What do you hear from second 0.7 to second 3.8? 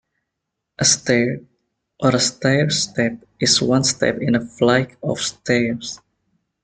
A stair, or a stairstep is